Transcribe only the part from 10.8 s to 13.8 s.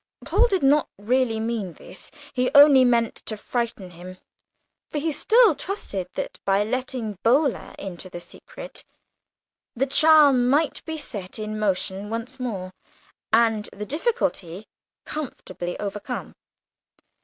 be set in motion once more, and